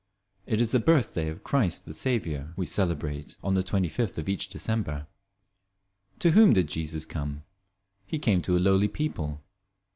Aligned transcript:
It 0.47 0.59
is 0.59 0.71
the 0.71 0.79
birthday 0.79 1.29
of 1.29 1.43
Christ 1.43 1.85
the 1.85 1.93
Saviour 1.93 2.53
we 2.57 2.65
celebrate 2.65 3.37
on 3.43 3.53
the 3.53 3.61
twenty 3.61 3.87
fifth 3.87 4.17
of 4.17 4.27
each 4.27 4.49
December. 4.49 5.05
To 6.17 6.31
whom 6.31 6.53
did 6.53 6.69
Jesus 6.69 7.05
come? 7.05 7.43
He 8.07 8.17
came 8.17 8.41
to 8.41 8.57
a 8.57 8.57
lowly 8.57 8.87
people. 8.87 9.43